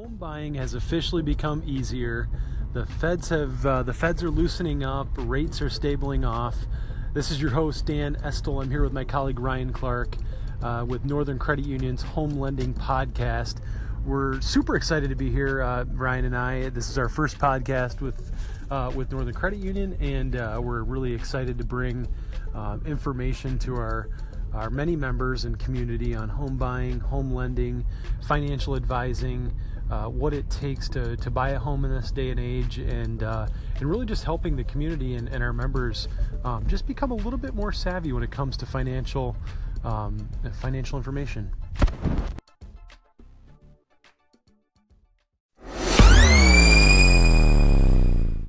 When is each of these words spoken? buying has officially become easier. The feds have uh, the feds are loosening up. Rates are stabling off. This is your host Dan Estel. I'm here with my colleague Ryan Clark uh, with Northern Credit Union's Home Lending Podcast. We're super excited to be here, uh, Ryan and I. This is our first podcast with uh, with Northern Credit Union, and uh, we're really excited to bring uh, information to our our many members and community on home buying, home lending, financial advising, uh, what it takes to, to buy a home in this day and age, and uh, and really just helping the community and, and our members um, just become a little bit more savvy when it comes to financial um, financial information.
buying 0.00 0.54
has 0.54 0.74
officially 0.74 1.22
become 1.22 1.62
easier. 1.66 2.28
The 2.72 2.86
feds 2.86 3.28
have 3.28 3.66
uh, 3.66 3.82
the 3.82 3.92
feds 3.92 4.22
are 4.22 4.30
loosening 4.30 4.82
up. 4.82 5.08
Rates 5.16 5.60
are 5.60 5.68
stabling 5.68 6.24
off. 6.24 6.56
This 7.12 7.30
is 7.30 7.42
your 7.42 7.50
host 7.50 7.84
Dan 7.84 8.16
Estel. 8.24 8.62
I'm 8.62 8.70
here 8.70 8.82
with 8.82 8.92
my 8.92 9.04
colleague 9.04 9.38
Ryan 9.38 9.72
Clark 9.72 10.16
uh, 10.62 10.86
with 10.88 11.04
Northern 11.04 11.38
Credit 11.38 11.66
Union's 11.66 12.02
Home 12.02 12.30
Lending 12.30 12.72
Podcast. 12.72 13.56
We're 14.06 14.40
super 14.40 14.76
excited 14.76 15.10
to 15.10 15.16
be 15.16 15.30
here, 15.30 15.62
uh, 15.62 15.84
Ryan 15.84 16.24
and 16.24 16.36
I. 16.36 16.70
This 16.70 16.88
is 16.88 16.96
our 16.96 17.10
first 17.10 17.38
podcast 17.38 18.00
with 18.00 18.32
uh, 18.70 18.90
with 18.94 19.12
Northern 19.12 19.34
Credit 19.34 19.58
Union, 19.58 19.96
and 20.00 20.36
uh, 20.36 20.58
we're 20.62 20.82
really 20.82 21.12
excited 21.12 21.58
to 21.58 21.64
bring 21.64 22.08
uh, 22.54 22.78
information 22.86 23.58
to 23.60 23.74
our 23.74 24.08
our 24.54 24.70
many 24.70 24.96
members 24.96 25.44
and 25.44 25.58
community 25.58 26.14
on 26.14 26.28
home 26.28 26.56
buying, 26.56 27.00
home 27.00 27.32
lending, 27.32 27.84
financial 28.26 28.76
advising, 28.76 29.52
uh, 29.90 30.06
what 30.06 30.32
it 30.32 30.48
takes 30.50 30.88
to, 30.90 31.16
to 31.16 31.30
buy 31.30 31.50
a 31.50 31.58
home 31.58 31.84
in 31.84 31.90
this 31.90 32.10
day 32.10 32.30
and 32.30 32.40
age, 32.40 32.78
and 32.78 33.22
uh, 33.22 33.46
and 33.76 33.90
really 33.90 34.06
just 34.06 34.24
helping 34.24 34.56
the 34.56 34.64
community 34.64 35.14
and, 35.14 35.28
and 35.28 35.42
our 35.42 35.52
members 35.52 36.08
um, 36.44 36.66
just 36.66 36.86
become 36.86 37.10
a 37.10 37.16
little 37.16 37.38
bit 37.38 37.54
more 37.54 37.72
savvy 37.72 38.12
when 38.12 38.22
it 38.22 38.30
comes 38.30 38.56
to 38.56 38.66
financial 38.66 39.36
um, 39.84 40.28
financial 40.60 40.98
information. 40.98 41.50